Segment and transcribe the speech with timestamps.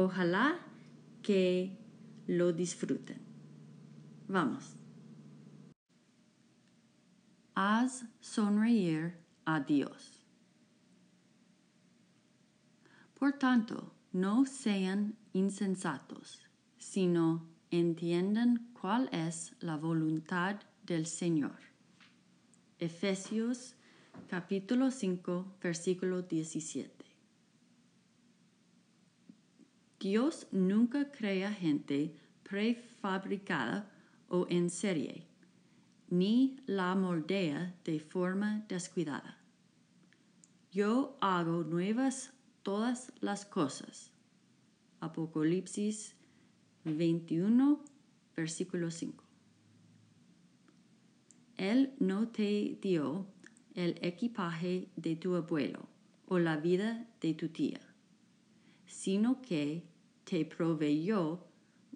[0.00, 0.60] Ojalá
[1.22, 1.76] que
[2.28, 3.20] lo disfruten.
[4.28, 4.76] Vamos.
[7.56, 10.24] Haz sonreír a Dios.
[13.18, 16.46] Por tanto, no sean insensatos,
[16.78, 21.58] sino entiendan cuál es la voluntad del Señor.
[22.78, 23.74] Efesios
[24.28, 26.97] capítulo 5, versículo 17.
[30.00, 33.90] Dios nunca crea gente prefabricada
[34.28, 35.26] o en serie,
[36.08, 39.38] ni la moldea de forma descuidada.
[40.70, 42.32] Yo hago nuevas
[42.62, 44.12] todas las cosas.
[45.00, 46.14] Apocalipsis
[46.84, 47.82] 21,
[48.36, 49.24] versículo 5.
[51.56, 53.26] Él no te dio
[53.74, 55.88] el equipaje de tu abuelo
[56.28, 57.87] o la vida de tu tía
[58.88, 59.84] sino que
[60.24, 61.46] te proveyó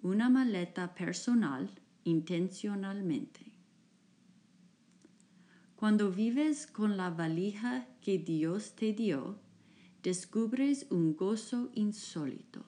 [0.01, 1.69] una maleta personal
[2.03, 3.51] intencionalmente.
[5.75, 9.37] Cuando vives con la valija que Dios te dio,
[10.01, 12.63] descubres un gozo insólito.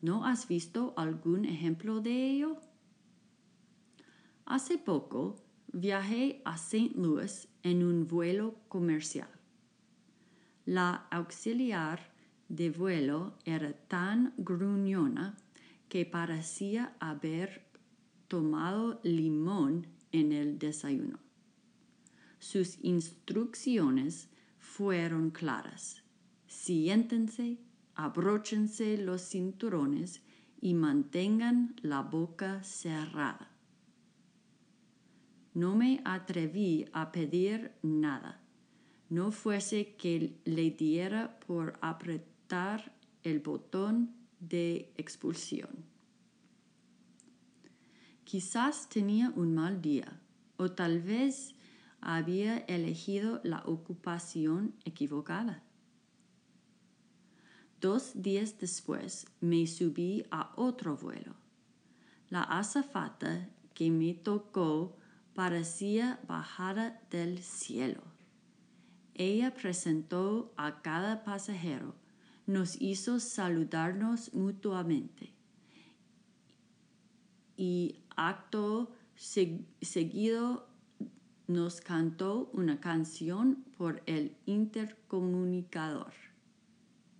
[0.00, 2.56] ¿No has visto algún ejemplo de ello?
[4.46, 5.36] Hace poco
[5.72, 6.92] viajé a St.
[6.94, 9.28] Louis en un vuelo comercial.
[10.64, 12.17] La auxiliar
[12.48, 15.36] de vuelo era tan gruñona
[15.88, 17.66] que parecía haber
[18.26, 21.18] tomado limón en el desayuno.
[22.38, 26.02] Sus instrucciones fueron claras.
[26.46, 27.58] Siéntense,
[27.94, 30.22] abróchense los cinturones
[30.60, 33.50] y mantengan la boca cerrada.
[35.52, 38.40] No me atreví a pedir nada,
[39.10, 42.37] no fuese que le diera por apretar
[43.24, 45.84] el botón de expulsión.
[48.24, 50.20] Quizás tenía un mal día
[50.56, 51.54] o tal vez
[52.00, 55.62] había elegido la ocupación equivocada.
[57.80, 61.34] Dos días después me subí a otro vuelo.
[62.30, 64.96] La azafata que me tocó
[65.34, 68.02] parecía bajada del cielo.
[69.14, 71.94] Ella presentó a cada pasajero
[72.48, 75.34] nos hizo saludarnos mutuamente.
[77.58, 80.66] Y acto seguido
[81.46, 86.14] nos cantó una canción por el intercomunicador.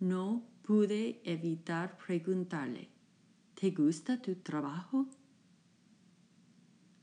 [0.01, 2.89] No pude evitar preguntarle,
[3.55, 5.09] ¿te gusta tu trabajo?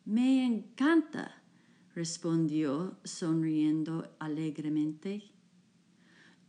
[0.04, 1.44] Me encanta,
[1.94, 5.32] respondió sonriendo alegremente.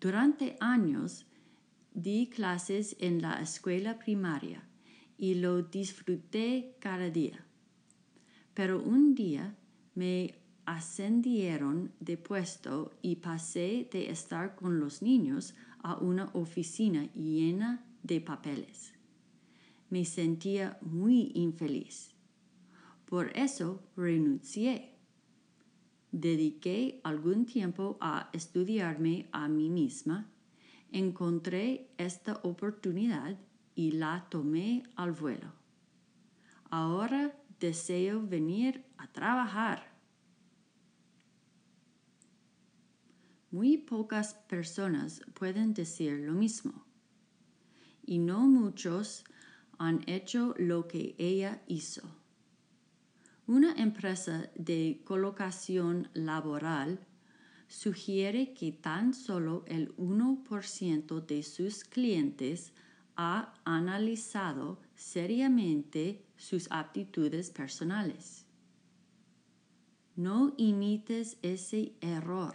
[0.01, 1.27] Durante años
[1.99, 4.63] Di clases en la escuela primaria
[5.17, 7.47] y lo disfruté cada día.
[8.53, 9.57] Pero un día
[9.95, 10.35] me
[10.67, 18.21] ascendieron de puesto y pasé de estar con los niños a una oficina llena de
[18.21, 18.93] papeles.
[19.89, 22.15] Me sentía muy infeliz.
[23.07, 24.93] Por eso renuncié.
[26.13, 30.31] Dediqué algún tiempo a estudiarme a mí misma
[30.99, 33.39] encontré esta oportunidad
[33.75, 35.53] y la tomé al vuelo.
[36.71, 39.95] Ahora deseo venir a trabajar.
[43.51, 46.87] Muy pocas personas pueden decir lo mismo
[48.07, 49.25] y no muchos
[49.79, 52.03] han hecho lo que ella hizo.
[53.47, 57.07] Una empresa de colocación laboral
[57.69, 62.73] sugiere que tan solo el 1% de sus clientes
[63.17, 68.45] ha analizado seriamente sus aptitudes personales.
[70.15, 72.55] No imites ese error.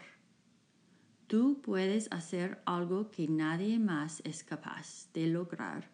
[1.27, 5.89] Tú puedes hacer algo que nadie más es capaz de lograr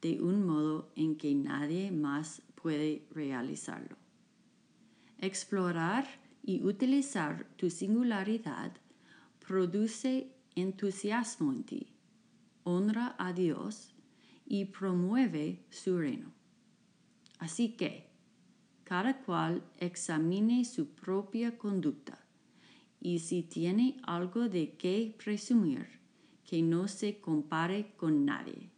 [0.00, 3.96] de un modo en que nadie más puede realizarlo.
[5.18, 6.06] Explorar
[6.42, 8.72] y utilizar tu singularidad
[9.46, 11.86] produce entusiasmo en ti,
[12.64, 13.94] honra a Dios
[14.46, 16.32] y promueve su reino.
[17.38, 18.08] Así que,
[18.84, 22.18] cada cual examine su propia conducta
[23.00, 25.98] y si tiene algo de qué presumir,
[26.44, 28.70] que no se compare con nadie.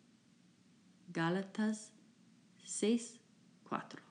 [1.13, 1.93] Gálatas
[2.65, 3.21] 6,
[3.69, 4.10] 4.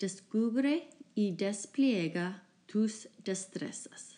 [0.00, 4.16] Descubre y despliega tus destrezas.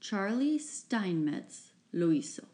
[0.00, 2.48] Charlie Steinmetz lo hizo.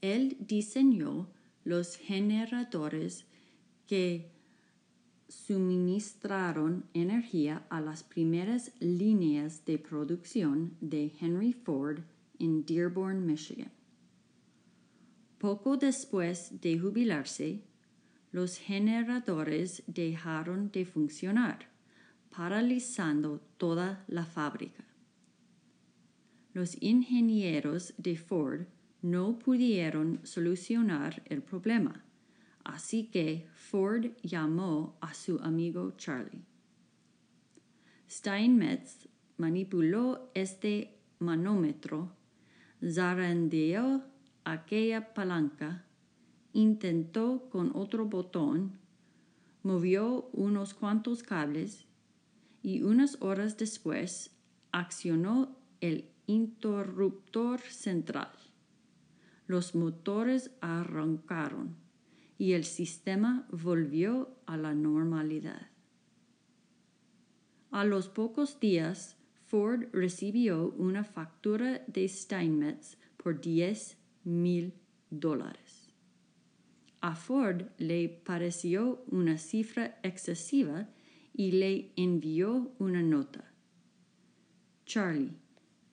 [0.00, 1.28] Él diseñó
[1.64, 3.24] los generadores
[3.88, 4.30] que
[5.28, 12.02] suministraron energía a las primeras líneas de producción de Henry Ford
[12.38, 13.72] en Dearborn, Michigan.
[15.38, 17.64] Poco después de jubilarse,
[18.30, 21.68] los generadores dejaron de funcionar,
[22.30, 24.84] paralizando toda la fábrica.
[26.52, 28.66] Los ingenieros de Ford
[29.02, 32.04] no pudieron solucionar el problema,
[32.64, 36.44] así que Ford llamó a su amigo Charlie.
[38.10, 42.12] Steinmetz manipuló este manómetro,
[42.84, 44.02] zarandeó
[44.44, 45.84] aquella palanca,
[46.52, 48.78] intentó con otro botón,
[49.62, 51.86] movió unos cuantos cables
[52.62, 54.30] y unas horas después
[54.72, 58.32] accionó el interruptor central.
[59.46, 61.76] Los motores arrancaron
[62.36, 65.68] y el sistema volvió a la normalidad.
[67.70, 69.16] A los pocos días,
[69.46, 74.74] Ford recibió una factura de Steinmetz por 10 mil
[75.10, 75.67] dólares.
[77.00, 80.88] A Ford le pareció una cifra excesiva
[81.32, 83.52] y le envió una nota.
[84.84, 85.36] Charlie,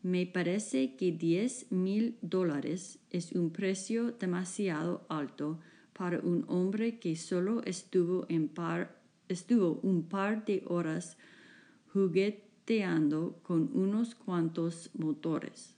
[0.02, 5.60] me parece que 10 mil dólares es un precio demasiado alto
[5.94, 11.18] para un hombre que solo estuvo, par, estuvo un par de horas
[11.94, 15.75] jugueteando con unos cuantos motores.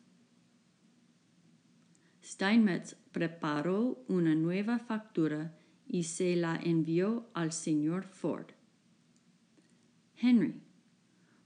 [2.27, 5.57] Steinmetz preparó una nueva factura
[5.87, 8.47] y se la envió al señor Ford.
[10.17, 10.61] Henry,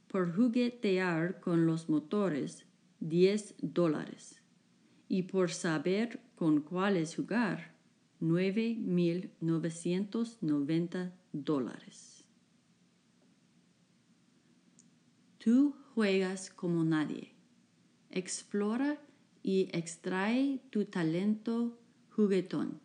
[0.08, 2.66] por juguetear con los motores,
[3.00, 4.42] 10 dólares.
[5.08, 7.76] Y por saber con cuáles jugar,
[8.20, 12.26] 9.990 dólares.
[15.38, 17.36] Tú juegas como nadie.
[18.10, 19.00] Explora
[19.44, 21.80] y extrae tu talento
[22.10, 22.80] juguetón.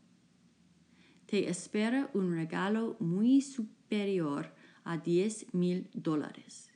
[1.27, 4.55] Te espera un regalo muy superior
[4.85, 6.71] a 10 mil dólares.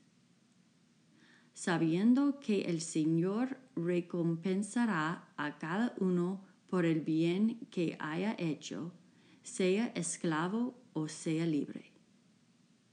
[1.54, 8.92] Sabiendo que el Señor recompensará a cada uno por el bien que haya hecho,
[9.42, 11.92] sea esclavo o sea libre.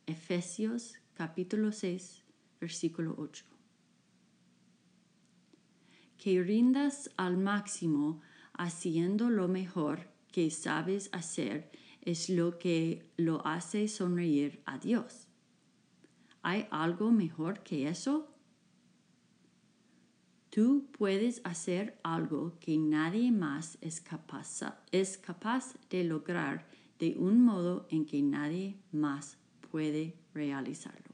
[0.05, 2.23] Efesios capítulo 6,
[2.59, 3.56] versículo 8
[6.17, 8.21] que rindas al máximo
[8.53, 11.71] haciendo lo mejor que sabes hacer
[12.01, 15.27] es lo que lo hace sonreír a Dios.
[16.41, 18.33] ¿Hay algo mejor que eso?
[20.49, 26.67] Tú puedes hacer algo que nadie más es capaz, es capaz de lograr
[26.99, 29.37] de un modo en que nadie más
[29.69, 31.06] puede realizarlo.